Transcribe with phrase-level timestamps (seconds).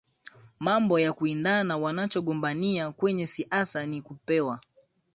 [0.59, 4.59] mambo ya kuwindana Wanachogombania kwenye siasa ni kupewa